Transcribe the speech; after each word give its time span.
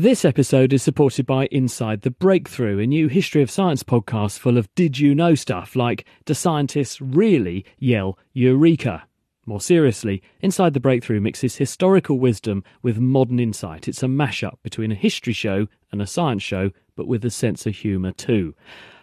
This 0.00 0.24
episode 0.24 0.72
is 0.72 0.80
supported 0.80 1.26
by 1.26 1.46
Inside 1.46 2.02
the 2.02 2.12
Breakthrough, 2.12 2.78
a 2.78 2.86
new 2.86 3.08
history 3.08 3.42
of 3.42 3.50
science 3.50 3.82
podcast 3.82 4.38
full 4.38 4.56
of 4.56 4.72
did 4.76 5.00
you 5.00 5.12
know 5.12 5.34
stuff 5.34 5.74
like 5.74 6.04
do 6.24 6.34
scientists 6.34 7.00
really 7.00 7.64
yell 7.80 8.16
Eureka? 8.32 9.08
More 9.44 9.60
seriously, 9.60 10.22
Inside 10.40 10.74
the 10.74 10.78
Breakthrough 10.78 11.20
mixes 11.20 11.56
historical 11.56 12.20
wisdom 12.20 12.62
with 12.80 13.00
modern 13.00 13.40
insight. 13.40 13.88
It's 13.88 14.04
a 14.04 14.06
mashup 14.06 14.58
between 14.62 14.92
a 14.92 14.94
history 14.94 15.32
show 15.32 15.66
and 15.90 16.00
a 16.00 16.06
science 16.06 16.44
show, 16.44 16.70
but 16.94 17.08
with 17.08 17.24
a 17.24 17.30
sense 17.30 17.66
of 17.66 17.74
humour 17.74 18.12
too. 18.12 18.54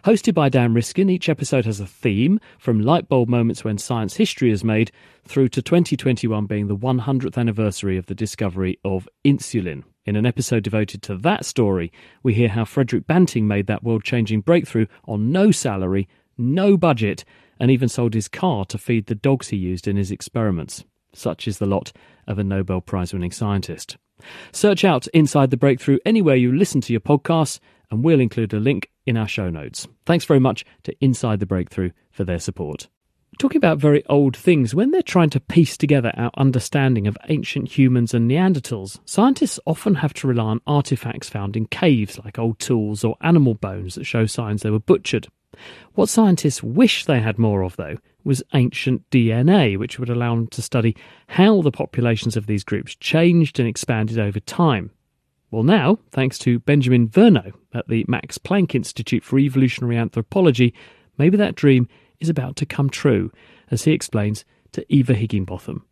Hosted 0.04 0.32
by 0.32 0.48
Dan 0.48 0.72
Riskin, 0.72 1.10
each 1.10 1.28
episode 1.28 1.66
has 1.66 1.78
a 1.78 1.86
theme, 1.86 2.40
from 2.58 2.80
lightbulb 2.80 3.28
moments 3.28 3.64
when 3.64 3.76
science 3.76 4.16
history 4.16 4.50
is 4.50 4.64
made 4.64 4.90
through 5.26 5.50
to 5.50 5.60
2021 5.60 6.46
being 6.46 6.68
the 6.68 6.74
100th 6.74 7.36
anniversary 7.36 7.98
of 7.98 8.06
the 8.06 8.14
discovery 8.14 8.78
of 8.82 9.06
insulin. 9.26 9.84
In 10.06 10.14
an 10.14 10.24
episode 10.24 10.62
devoted 10.62 11.02
to 11.02 11.16
that 11.16 11.44
story, 11.44 11.92
we 12.22 12.32
hear 12.32 12.48
how 12.48 12.64
Frederick 12.64 13.08
Banting 13.08 13.48
made 13.48 13.66
that 13.66 13.82
world 13.82 14.04
changing 14.04 14.40
breakthrough 14.40 14.86
on 15.06 15.32
no 15.32 15.50
salary, 15.50 16.08
no 16.38 16.76
budget, 16.76 17.24
and 17.58 17.72
even 17.72 17.88
sold 17.88 18.14
his 18.14 18.28
car 18.28 18.64
to 18.66 18.78
feed 18.78 19.06
the 19.06 19.16
dogs 19.16 19.48
he 19.48 19.56
used 19.56 19.88
in 19.88 19.96
his 19.96 20.12
experiments. 20.12 20.84
Such 21.12 21.48
is 21.48 21.58
the 21.58 21.66
lot 21.66 21.92
of 22.28 22.38
a 22.38 22.44
Nobel 22.44 22.80
Prize 22.80 23.12
winning 23.12 23.32
scientist. 23.32 23.96
Search 24.52 24.84
out 24.84 25.08
Inside 25.08 25.50
the 25.50 25.56
Breakthrough 25.56 25.98
anywhere 26.06 26.36
you 26.36 26.52
listen 26.52 26.80
to 26.82 26.92
your 26.92 27.00
podcasts, 27.00 27.58
and 27.90 28.04
we'll 28.04 28.20
include 28.20 28.54
a 28.54 28.60
link 28.60 28.90
in 29.06 29.16
our 29.16 29.28
show 29.28 29.50
notes. 29.50 29.88
Thanks 30.04 30.24
very 30.24 30.40
much 30.40 30.64
to 30.84 30.94
Inside 31.00 31.40
the 31.40 31.46
Breakthrough 31.46 31.90
for 32.12 32.22
their 32.22 32.38
support. 32.38 32.88
Talking 33.38 33.58
about 33.58 33.76
very 33.78 34.02
old 34.06 34.34
things, 34.34 34.74
when 34.74 34.92
they're 34.92 35.02
trying 35.02 35.28
to 35.30 35.40
piece 35.40 35.76
together 35.76 36.10
our 36.16 36.30
understanding 36.38 37.06
of 37.06 37.18
ancient 37.28 37.68
humans 37.68 38.14
and 38.14 38.30
Neanderthals, 38.30 38.98
scientists 39.04 39.60
often 39.66 39.96
have 39.96 40.14
to 40.14 40.26
rely 40.26 40.44
on 40.44 40.62
artifacts 40.66 41.28
found 41.28 41.54
in 41.54 41.66
caves 41.66 42.18
like 42.24 42.38
old 42.38 42.58
tools 42.58 43.04
or 43.04 43.16
animal 43.20 43.52
bones 43.52 43.94
that 43.94 44.04
show 44.04 44.24
signs 44.24 44.62
they 44.62 44.70
were 44.70 44.78
butchered. 44.78 45.28
What 45.92 46.08
scientists 46.08 46.62
wish 46.62 47.04
they 47.04 47.20
had 47.20 47.38
more 47.38 47.62
of, 47.62 47.76
though, 47.76 47.98
was 48.24 48.42
ancient 48.54 49.08
DNA, 49.10 49.78
which 49.78 49.98
would 49.98 50.10
allow 50.10 50.34
them 50.34 50.46
to 50.48 50.62
study 50.62 50.96
how 51.28 51.60
the 51.60 51.70
populations 51.70 52.38
of 52.38 52.46
these 52.46 52.64
groups 52.64 52.94
changed 52.94 53.60
and 53.60 53.68
expanded 53.68 54.18
over 54.18 54.40
time. 54.40 54.92
Well, 55.50 55.62
now, 55.62 55.98
thanks 56.10 56.38
to 56.40 56.58
Benjamin 56.60 57.08
Vernot 57.08 57.52
at 57.74 57.86
the 57.86 58.06
Max 58.08 58.38
Planck 58.38 58.74
Institute 58.74 59.22
for 59.22 59.38
Evolutionary 59.38 59.98
Anthropology, 59.98 60.72
maybe 61.18 61.36
that 61.36 61.54
dream 61.54 61.86
is 62.20 62.28
about 62.28 62.56
to 62.56 62.66
come 62.66 62.90
true, 62.90 63.32
as 63.70 63.84
he 63.84 63.92
explains 63.92 64.44
to 64.72 64.84
Eva 64.88 65.14
Higginbotham. 65.14 65.84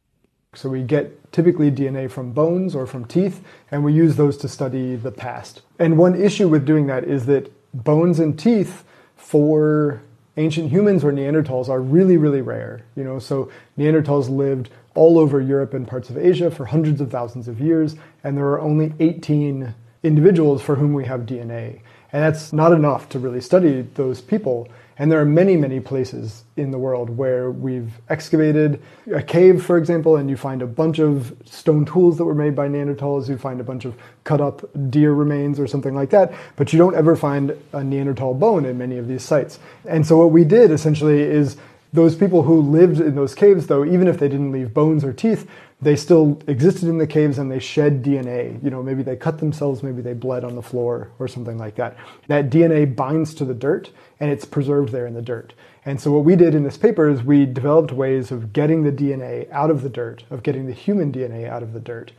So 0.55 0.69
we 0.69 0.83
get 0.83 1.33
typically 1.33 1.71
DNA 1.71 2.11
from 2.11 2.33
bones 2.33 2.75
or 2.75 2.87
from 2.87 3.05
teeth, 3.05 3.43
and 3.71 3.85
we 3.85 3.93
use 3.93 4.17
those 4.17 4.37
to 4.39 4.49
study 4.49 4.95
the 4.97 5.11
past. 5.11 5.63
And 5.79 5.99
one 5.99 6.21
issue 6.21 6.49
with 6.49 6.65
doing 6.65 6.87
that 6.87 7.05
is 7.05 7.27
that 7.27 7.51
bones 7.75 8.21
and 8.21 8.39
teeth 8.39 8.85
for 9.17 10.01
ancient 10.37 10.71
humans 10.71 11.05
or 11.05 11.13
Neanderthals 11.13 11.69
are 11.69 11.81
really, 11.81 12.17
really 12.17 12.41
rare. 12.41 12.85
You 12.97 13.05
know, 13.05 13.19
so 13.19 13.51
Neanderthals 13.79 14.29
lived 14.29 14.71
all 14.95 15.19
over 15.19 15.41
Europe 15.41 15.75
and 15.75 15.89
parts 15.89 16.09
of 16.09 16.17
Asia 16.17 16.51
for 16.51 16.67
hundreds 16.67 17.01
of 17.01 17.11
thousands 17.11 17.49
of 17.49 17.61
years, 17.61 17.97
and 18.23 18.37
there 18.37 18.47
are 18.47 18.61
only 18.61 18.93
18 19.01 19.75
individuals 20.03 20.63
for 20.63 20.77
whom 20.77 20.93
we 20.95 21.05
have 21.05 21.23
DNA. 21.23 21.81
And 22.13 22.23
that's 22.23 22.53
not 22.53 22.73
enough 22.73 23.09
to 23.09 23.19
really 23.19 23.41
study 23.41 23.83
those 23.95 24.21
people. 24.21 24.69
And 24.97 25.11
there 25.11 25.21
are 25.21 25.25
many, 25.25 25.57
many 25.57 25.81
places 25.81 26.45
in 26.57 26.71
the 26.71 26.79
world 26.79 27.11
where 27.11 27.51
we've 27.51 27.93
excavated 28.09 28.81
a 29.13 29.23
cave, 29.23 29.65
for 29.65 29.77
example, 29.77 30.17
and 30.17 30.31
you 30.31 30.37
find 30.37 30.63
a 30.63 30.67
bunch 30.67 31.01
of 31.01 31.37
stone 31.45 31.85
tools 31.85 32.17
that 32.19 32.25
were 32.25 32.35
made 32.35 32.55
by 32.55 32.69
Neanderthals. 32.69 33.29
You 33.29 33.37
find 33.37 33.61
a 33.61 33.65
bunch 33.65 33.85
of 33.85 33.97
cut 34.23 34.41
up 34.41 34.65
deer 34.91 35.13
remains 35.13 35.59
or 35.59 35.67
something 35.67 35.95
like 35.95 36.11
that, 36.11 36.33
but 36.55 36.73
you 36.73 36.79
don't 36.79 36.95
ever 36.95 37.17
find 37.17 37.57
a 37.73 37.83
Neanderthal 37.83 38.35
bone 38.35 38.65
in 38.65 38.79
many 38.79 38.97
of 38.97 39.09
these 39.09 39.25
sites. 39.25 39.59
And 39.85 40.07
so 40.07 40.17
what 40.17 40.31
we 40.31 40.45
did 40.45 40.71
essentially 40.71 41.23
is 41.23 41.57
those 41.93 42.15
people 42.17 42.43
who 42.43 42.61
lived 42.61 43.01
in 43.01 43.15
those 43.15 43.35
caves, 43.35 43.67
though, 43.67 43.85
even 43.85 44.09
if 44.09 44.19
they 44.19 44.29
didn't 44.29 44.53
leave 44.53 44.75
bones 44.75 45.05
or 45.05 45.13
teeth, 45.13 45.49
they 45.85 45.97
still 45.97 46.41
existed 46.47 46.89
in 46.89 46.99
the 46.99 47.07
caves 47.07 47.39
and 47.39 47.51
they 47.51 47.59
shed 47.59 48.03
DNA. 48.03 48.63
You 48.63 48.71
know, 48.71 48.83
maybe 48.83 49.03
they 49.03 49.17
cut 49.17 49.39
themselves, 49.39 49.83
maybe 49.83 50.03
they 50.03 50.15
bled 50.15 50.45
on 50.45 50.55
the 50.55 50.63
floor 50.63 51.11
or 51.19 51.29
something 51.29 51.59
like 51.59 51.77
that. 51.77 51.97
That 52.29 52.51
DNA 52.51 52.95
binds 52.95 53.35
to 53.35 53.45
the 53.45 53.55
dirt 53.55 53.91
and 54.19 54.31
it's 54.31 54.45
preserved 54.45 54.93
there 54.93 55.07
in 55.07 55.15
the 55.15 55.23
dirt. 55.23 55.53
And 55.85 56.01
so 56.01 56.11
what 56.11 56.25
we 56.25 56.35
did 56.35 56.55
in 56.55 56.63
this 56.63 56.79
paper 56.79 57.09
is 57.09 57.23
we 57.23 57.45
developed 57.45 57.93
ways 57.93 58.31
of 58.31 58.53
getting 58.53 58.83
the 58.83 58.93
DNA 58.93 59.51
out 59.51 59.71
of 59.71 59.83
the 59.83 59.91
dirt, 59.91 60.25
of 60.31 60.43
getting 60.43 60.67
the 60.67 60.73
human 60.73 61.13
DNA 61.13 61.49
out 61.49 61.63
of 61.63 61.73
the 61.73 61.81
dirt, 61.81 62.13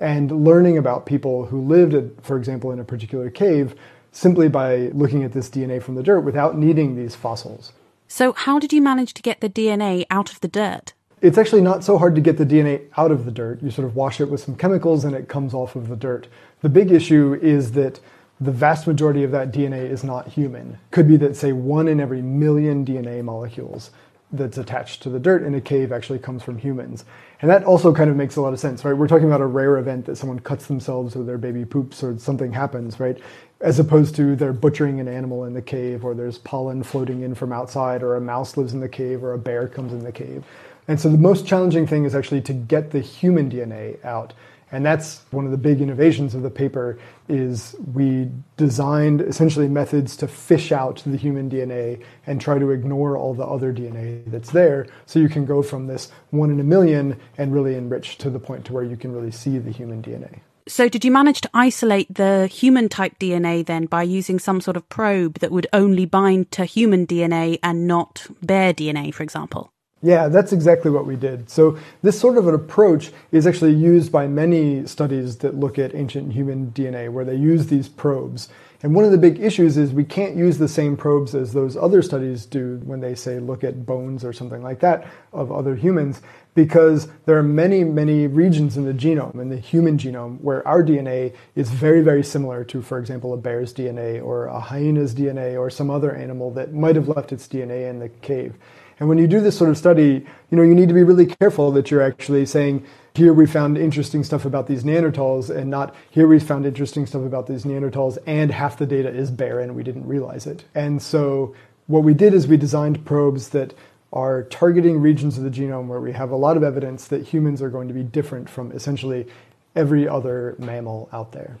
and 0.00 0.44
learning 0.44 0.76
about 0.76 1.06
people 1.06 1.46
who 1.46 1.62
lived, 1.62 1.94
for 2.22 2.36
example, 2.36 2.72
in 2.72 2.80
a 2.80 2.84
particular 2.84 3.30
cave 3.30 3.76
simply 4.10 4.48
by 4.48 4.90
looking 4.92 5.24
at 5.24 5.32
this 5.32 5.48
DNA 5.48 5.82
from 5.82 5.94
the 5.94 6.02
dirt 6.02 6.20
without 6.20 6.58
needing 6.58 6.96
these 6.96 7.14
fossils. 7.14 7.72
So, 8.08 8.32
how 8.32 8.58
did 8.58 8.72
you 8.72 8.82
manage 8.82 9.14
to 9.14 9.22
get 9.22 9.40
the 9.40 9.48
DNA 9.48 10.04
out 10.10 10.30
of 10.30 10.40
the 10.40 10.48
dirt? 10.48 10.92
It's 11.22 11.38
actually 11.38 11.62
not 11.62 11.84
so 11.84 11.98
hard 11.98 12.16
to 12.16 12.20
get 12.20 12.36
the 12.36 12.44
DNA 12.44 12.82
out 12.96 13.12
of 13.12 13.24
the 13.24 13.30
dirt. 13.30 13.62
You 13.62 13.70
sort 13.70 13.86
of 13.86 13.94
wash 13.94 14.20
it 14.20 14.28
with 14.28 14.40
some 14.40 14.56
chemicals 14.56 15.04
and 15.04 15.14
it 15.14 15.28
comes 15.28 15.54
off 15.54 15.76
of 15.76 15.88
the 15.88 15.94
dirt. 15.94 16.26
The 16.62 16.68
big 16.68 16.90
issue 16.90 17.38
is 17.40 17.72
that 17.72 18.00
the 18.40 18.50
vast 18.50 18.88
majority 18.88 19.22
of 19.22 19.30
that 19.30 19.52
DNA 19.52 19.88
is 19.88 20.02
not 20.02 20.26
human. 20.26 20.78
Could 20.90 21.06
be 21.06 21.16
that, 21.18 21.36
say, 21.36 21.52
one 21.52 21.86
in 21.86 22.00
every 22.00 22.22
million 22.22 22.84
DNA 22.84 23.22
molecules 23.22 23.92
that's 24.32 24.58
attached 24.58 25.00
to 25.02 25.10
the 25.10 25.20
dirt 25.20 25.44
in 25.44 25.54
a 25.54 25.60
cave 25.60 25.92
actually 25.92 26.18
comes 26.18 26.42
from 26.42 26.58
humans. 26.58 27.04
And 27.40 27.48
that 27.48 27.62
also 27.62 27.94
kind 27.94 28.10
of 28.10 28.16
makes 28.16 28.34
a 28.34 28.40
lot 28.40 28.52
of 28.52 28.58
sense, 28.58 28.84
right? 28.84 28.94
We're 28.94 29.06
talking 29.06 29.26
about 29.26 29.42
a 29.42 29.46
rare 29.46 29.78
event 29.78 30.06
that 30.06 30.16
someone 30.16 30.40
cuts 30.40 30.66
themselves 30.66 31.14
or 31.14 31.22
their 31.22 31.38
baby 31.38 31.64
poops 31.64 32.02
or 32.02 32.18
something 32.18 32.52
happens, 32.52 32.98
right? 32.98 33.16
As 33.60 33.78
opposed 33.78 34.16
to 34.16 34.34
they're 34.34 34.52
butchering 34.52 34.98
an 34.98 35.06
animal 35.06 35.44
in 35.44 35.54
the 35.54 35.62
cave 35.62 36.04
or 36.04 36.14
there's 36.14 36.38
pollen 36.38 36.82
floating 36.82 37.22
in 37.22 37.36
from 37.36 37.52
outside 37.52 38.02
or 38.02 38.16
a 38.16 38.20
mouse 38.20 38.56
lives 38.56 38.72
in 38.72 38.80
the 38.80 38.88
cave 38.88 39.22
or 39.22 39.34
a 39.34 39.38
bear 39.38 39.68
comes 39.68 39.92
in 39.92 40.02
the 40.02 40.10
cave. 40.10 40.44
And 40.88 41.00
so 41.00 41.08
the 41.08 41.18
most 41.18 41.46
challenging 41.46 41.86
thing 41.86 42.04
is 42.04 42.14
actually 42.14 42.40
to 42.42 42.52
get 42.52 42.90
the 42.90 43.00
human 43.00 43.50
DNA 43.50 44.04
out. 44.04 44.32
And 44.72 44.86
that's 44.86 45.20
one 45.30 45.44
of 45.44 45.50
the 45.50 45.58
big 45.58 45.82
innovations 45.82 46.34
of 46.34 46.42
the 46.42 46.50
paper 46.50 46.98
is 47.28 47.76
we 47.92 48.30
designed 48.56 49.20
essentially 49.20 49.68
methods 49.68 50.16
to 50.16 50.26
fish 50.26 50.72
out 50.72 51.02
the 51.04 51.18
human 51.18 51.50
DNA 51.50 52.02
and 52.26 52.40
try 52.40 52.58
to 52.58 52.70
ignore 52.70 53.18
all 53.18 53.34
the 53.34 53.44
other 53.44 53.72
DNA 53.72 54.22
that's 54.30 54.50
there 54.50 54.86
so 55.04 55.18
you 55.18 55.28
can 55.28 55.44
go 55.44 55.62
from 55.62 55.88
this 55.88 56.10
one 56.30 56.50
in 56.50 56.58
a 56.58 56.64
million 56.64 57.20
and 57.36 57.52
really 57.52 57.74
enrich 57.74 58.16
to 58.18 58.30
the 58.30 58.40
point 58.40 58.64
to 58.64 58.72
where 58.72 58.82
you 58.82 58.96
can 58.96 59.12
really 59.12 59.30
see 59.30 59.58
the 59.58 59.70
human 59.70 60.02
DNA. 60.02 60.40
So, 60.68 60.88
did 60.88 61.04
you 61.04 61.10
manage 61.10 61.40
to 61.40 61.50
isolate 61.52 62.14
the 62.14 62.46
human 62.46 62.88
type 62.88 63.18
DNA 63.18 63.66
then 63.66 63.86
by 63.86 64.04
using 64.04 64.38
some 64.38 64.60
sort 64.60 64.76
of 64.76 64.88
probe 64.88 65.40
that 65.40 65.50
would 65.50 65.66
only 65.72 66.06
bind 66.06 66.52
to 66.52 66.64
human 66.64 67.04
DNA 67.04 67.58
and 67.64 67.88
not 67.88 68.26
bear 68.42 68.72
DNA, 68.72 69.12
for 69.12 69.24
example? 69.24 69.71
Yeah, 70.04 70.26
that's 70.26 70.52
exactly 70.52 70.90
what 70.90 71.06
we 71.06 71.14
did. 71.14 71.48
So, 71.48 71.78
this 72.02 72.18
sort 72.18 72.36
of 72.36 72.48
an 72.48 72.54
approach 72.54 73.12
is 73.30 73.46
actually 73.46 73.74
used 73.74 74.10
by 74.10 74.26
many 74.26 74.84
studies 74.84 75.36
that 75.38 75.54
look 75.54 75.78
at 75.78 75.94
ancient 75.94 76.32
human 76.32 76.72
DNA, 76.72 77.08
where 77.08 77.24
they 77.24 77.36
use 77.36 77.68
these 77.68 77.88
probes. 77.88 78.48
And 78.82 78.96
one 78.96 79.04
of 79.04 79.12
the 79.12 79.18
big 79.18 79.38
issues 79.38 79.76
is 79.76 79.92
we 79.92 80.02
can't 80.02 80.34
use 80.34 80.58
the 80.58 80.66
same 80.66 80.96
probes 80.96 81.36
as 81.36 81.52
those 81.52 81.76
other 81.76 82.02
studies 82.02 82.46
do 82.46 82.80
when 82.84 82.98
they 82.98 83.14
say 83.14 83.38
look 83.38 83.62
at 83.62 83.86
bones 83.86 84.24
or 84.24 84.32
something 84.32 84.60
like 84.60 84.80
that 84.80 85.06
of 85.32 85.52
other 85.52 85.76
humans, 85.76 86.20
because 86.56 87.06
there 87.24 87.38
are 87.38 87.44
many, 87.44 87.84
many 87.84 88.26
regions 88.26 88.76
in 88.76 88.84
the 88.84 88.92
genome, 88.92 89.40
in 89.40 89.50
the 89.50 89.56
human 89.56 89.98
genome, 89.98 90.40
where 90.40 90.66
our 90.66 90.82
DNA 90.82 91.32
is 91.54 91.70
very, 91.70 92.02
very 92.02 92.24
similar 92.24 92.64
to, 92.64 92.82
for 92.82 92.98
example, 92.98 93.34
a 93.34 93.36
bear's 93.36 93.72
DNA 93.72 94.20
or 94.20 94.46
a 94.46 94.58
hyena's 94.58 95.14
DNA 95.14 95.56
or 95.56 95.70
some 95.70 95.88
other 95.88 96.12
animal 96.12 96.50
that 96.50 96.74
might 96.74 96.96
have 96.96 97.06
left 97.08 97.30
its 97.30 97.46
DNA 97.46 97.88
in 97.88 98.00
the 98.00 98.08
cave. 98.08 98.54
And 99.02 99.08
when 99.08 99.18
you 99.18 99.26
do 99.26 99.40
this 99.40 99.58
sort 99.58 99.68
of 99.68 99.76
study, 99.76 100.24
you 100.50 100.56
know, 100.56 100.62
you 100.62 100.76
need 100.76 100.86
to 100.86 100.94
be 100.94 101.02
really 101.02 101.26
careful 101.26 101.72
that 101.72 101.90
you're 101.90 102.02
actually 102.02 102.46
saying, 102.46 102.86
here 103.14 103.32
we 103.32 103.46
found 103.46 103.76
interesting 103.76 104.22
stuff 104.22 104.44
about 104.44 104.68
these 104.68 104.84
Neanderthals, 104.84 105.50
and 105.50 105.68
not 105.68 105.92
here 106.12 106.28
we 106.28 106.38
found 106.38 106.64
interesting 106.66 107.04
stuff 107.06 107.22
about 107.22 107.48
these 107.48 107.64
Neanderthals, 107.64 108.16
and 108.28 108.52
half 108.52 108.78
the 108.78 108.86
data 108.86 109.08
is 109.08 109.32
barren, 109.32 109.74
we 109.74 109.82
didn't 109.82 110.06
realize 110.06 110.46
it. 110.46 110.62
And 110.76 111.02
so 111.02 111.52
what 111.88 112.04
we 112.04 112.14
did 112.14 112.32
is 112.32 112.46
we 112.46 112.56
designed 112.56 113.04
probes 113.04 113.48
that 113.48 113.74
are 114.12 114.44
targeting 114.44 115.00
regions 115.00 115.36
of 115.36 115.42
the 115.42 115.50
genome 115.50 115.88
where 115.88 116.00
we 116.00 116.12
have 116.12 116.30
a 116.30 116.36
lot 116.36 116.56
of 116.56 116.62
evidence 116.62 117.08
that 117.08 117.26
humans 117.26 117.60
are 117.60 117.70
going 117.70 117.88
to 117.88 117.94
be 117.94 118.04
different 118.04 118.48
from 118.48 118.70
essentially 118.70 119.26
every 119.74 120.06
other 120.06 120.54
mammal 120.60 121.08
out 121.12 121.32
there. 121.32 121.58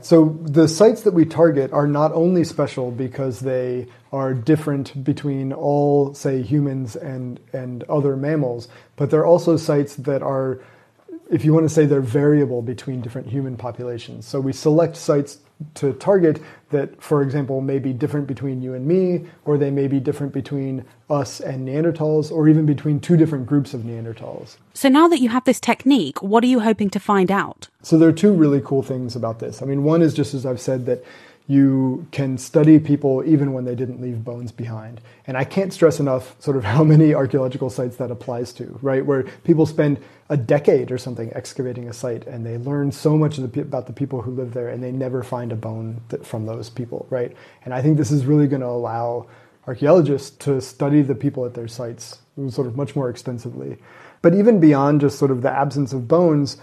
So 0.00 0.38
the 0.42 0.68
sites 0.68 1.02
that 1.02 1.14
we 1.14 1.24
target 1.24 1.72
are 1.72 1.88
not 1.88 2.12
only 2.12 2.44
special 2.44 2.90
because 2.90 3.40
they 3.40 3.88
are 4.12 4.32
different 4.32 5.02
between 5.04 5.52
all, 5.52 6.14
say, 6.14 6.42
humans 6.42 6.94
and, 6.94 7.40
and 7.52 7.82
other 7.84 8.16
mammals, 8.16 8.68
but 8.96 9.10
they're 9.10 9.26
also 9.26 9.56
sites 9.56 9.96
that 9.96 10.22
are 10.22 10.60
if 11.30 11.44
you 11.44 11.52
want 11.52 11.64
to 11.64 11.68
say 11.68 11.86
they're 11.86 12.00
variable 12.00 12.62
between 12.62 13.00
different 13.00 13.28
human 13.28 13.56
populations. 13.56 14.26
So 14.26 14.40
we 14.40 14.52
select 14.52 14.96
sites 14.96 15.38
to 15.74 15.92
target 15.94 16.40
that, 16.70 17.02
for 17.02 17.22
example, 17.22 17.60
may 17.60 17.78
be 17.78 17.92
different 17.92 18.26
between 18.26 18.62
you 18.62 18.74
and 18.74 18.86
me, 18.86 19.26
or 19.44 19.58
they 19.58 19.70
may 19.70 19.88
be 19.88 19.98
different 19.98 20.32
between 20.32 20.84
us 21.10 21.40
and 21.40 21.66
Neanderthals, 21.66 22.30
or 22.30 22.48
even 22.48 22.64
between 22.64 23.00
two 23.00 23.16
different 23.16 23.46
groups 23.46 23.74
of 23.74 23.80
Neanderthals. 23.82 24.56
So 24.74 24.88
now 24.88 25.08
that 25.08 25.20
you 25.20 25.30
have 25.30 25.44
this 25.44 25.58
technique, 25.58 26.22
what 26.22 26.44
are 26.44 26.48
you 26.48 26.60
hoping 26.60 26.90
to 26.90 27.00
find 27.00 27.30
out? 27.30 27.68
So 27.82 27.98
there 27.98 28.08
are 28.08 28.12
two 28.12 28.32
really 28.32 28.60
cool 28.64 28.82
things 28.82 29.16
about 29.16 29.40
this. 29.40 29.60
I 29.60 29.66
mean, 29.66 29.82
one 29.84 30.00
is 30.00 30.14
just 30.14 30.32
as 30.34 30.46
I've 30.46 30.60
said 30.60 30.86
that 30.86 31.04
you 31.48 32.06
can 32.12 32.36
study 32.36 32.78
people 32.78 33.24
even 33.24 33.54
when 33.54 33.64
they 33.64 33.74
didn't 33.74 34.02
leave 34.02 34.22
bones 34.22 34.52
behind. 34.52 35.00
And 35.26 35.36
I 35.36 35.44
can't 35.44 35.72
stress 35.72 35.98
enough 35.98 36.36
sort 36.40 36.58
of 36.58 36.64
how 36.74 36.84
many 36.84 37.14
archaeological 37.14 37.70
sites 37.70 37.96
that 37.96 38.10
applies 38.10 38.52
to, 38.54 38.78
right? 38.82 39.04
Where 39.04 39.24
people 39.44 39.66
spend 39.66 39.98
a 40.28 40.36
decade 40.36 40.92
or 40.92 40.98
something 40.98 41.32
excavating 41.34 41.88
a 41.88 41.92
site 41.92 42.26
and 42.26 42.44
they 42.44 42.58
learn 42.58 42.92
so 42.92 43.16
much 43.16 43.38
about 43.38 43.86
the 43.86 43.94
people 43.94 44.20
who 44.20 44.30
live 44.30 44.52
there 44.52 44.68
and 44.68 44.82
they 44.82 44.92
never 44.92 45.22
find 45.22 45.50
a 45.50 45.56
bone 45.56 46.02
that, 46.10 46.24
from 46.24 46.44
those 46.44 46.68
people, 46.68 47.06
right? 47.08 47.34
And 47.64 47.72
I 47.72 47.80
think 47.80 47.96
this 47.96 48.10
is 48.10 48.26
really 48.26 48.46
going 48.46 48.60
to 48.60 48.68
allow 48.68 49.26
archaeologists 49.66 50.30
to 50.44 50.60
study 50.60 51.00
the 51.00 51.14
people 51.14 51.46
at 51.46 51.54
their 51.54 51.68
sites 51.68 52.18
sort 52.50 52.66
of 52.66 52.76
much 52.76 52.94
more 52.94 53.08
extensively. 53.08 53.78
But 54.20 54.34
even 54.34 54.60
beyond 54.60 55.00
just 55.00 55.18
sort 55.18 55.30
of 55.30 55.40
the 55.42 55.50
absence 55.50 55.94
of 55.94 56.06
bones, 56.06 56.58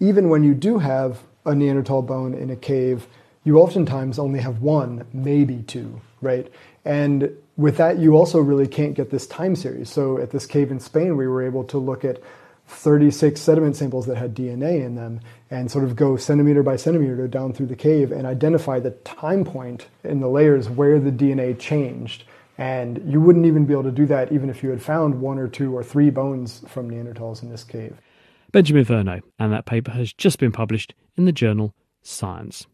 even 0.00 0.30
when 0.30 0.42
you 0.42 0.54
do 0.54 0.78
have 0.78 1.22
a 1.44 1.54
Neanderthal 1.54 2.02
bone 2.02 2.34
in 2.34 2.50
a 2.50 2.56
cave, 2.56 3.06
you 3.44 3.58
oftentimes 3.58 4.18
only 4.18 4.40
have 4.40 4.60
one, 4.60 5.06
maybe 5.12 5.62
two, 5.62 6.00
right? 6.20 6.50
And 6.84 7.30
with 7.56 7.76
that, 7.78 7.98
you 7.98 8.16
also 8.16 8.40
really 8.40 8.68
can't 8.68 8.94
get 8.94 9.10
this 9.10 9.26
time 9.26 9.56
series. 9.56 9.90
So 9.90 10.18
at 10.18 10.30
this 10.30 10.46
cave 10.46 10.70
in 10.70 10.80
Spain, 10.80 11.16
we 11.16 11.26
were 11.26 11.42
able 11.42 11.64
to 11.64 11.78
look 11.78 12.04
at 12.04 12.22
36 12.66 13.40
sediment 13.40 13.76
samples 13.76 14.06
that 14.06 14.16
had 14.16 14.34
DNA 14.34 14.84
in 14.84 14.94
them 14.94 15.20
and 15.50 15.70
sort 15.70 15.84
of 15.84 15.96
go 15.96 16.16
centimeter 16.16 16.62
by 16.62 16.76
centimeter 16.76 17.26
down 17.26 17.52
through 17.52 17.66
the 17.66 17.76
cave 17.76 18.12
and 18.12 18.26
identify 18.26 18.78
the 18.78 18.92
time 18.92 19.44
point 19.44 19.88
in 20.04 20.20
the 20.20 20.28
layers 20.28 20.70
where 20.70 21.00
the 21.00 21.10
DNA 21.10 21.58
changed. 21.58 22.24
And 22.56 23.02
you 23.10 23.20
wouldn't 23.20 23.46
even 23.46 23.64
be 23.64 23.72
able 23.72 23.84
to 23.84 23.90
do 23.90 24.06
that 24.06 24.32
even 24.32 24.50
if 24.50 24.62
you 24.62 24.70
had 24.70 24.82
found 24.82 25.20
one 25.20 25.38
or 25.38 25.48
two 25.48 25.76
or 25.76 25.82
three 25.82 26.10
bones 26.10 26.62
from 26.68 26.90
Neanderthals 26.90 27.42
in 27.42 27.50
this 27.50 27.64
cave. 27.64 27.96
Benjamin 28.52 28.84
Vernot, 28.84 29.22
and 29.38 29.52
that 29.52 29.66
paper 29.66 29.92
has 29.92 30.12
just 30.12 30.38
been 30.38 30.52
published 30.52 30.94
in 31.16 31.24
the 31.24 31.32
journal 31.32 31.74
Science. 32.02 32.66